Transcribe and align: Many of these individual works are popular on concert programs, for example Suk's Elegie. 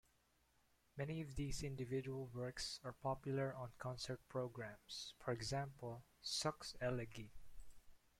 Many 0.97 1.21
of 1.21 1.35
these 1.35 1.61
individual 1.61 2.25
works 2.33 2.79
are 2.83 2.91
popular 2.93 3.53
on 3.53 3.71
concert 3.77 4.19
programs, 4.29 5.13
for 5.19 5.31
example 5.31 6.03
Suk's 6.23 6.75
Elegie. 6.81 7.29